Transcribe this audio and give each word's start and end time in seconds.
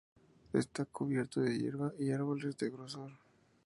Está 0.53 0.85
cubierto 0.85 1.41
de 1.41 1.55
hierba 1.59 1.93
y 1.99 2.09
árboles 2.09 2.57
de 2.57 2.71
grosor. 2.71 3.11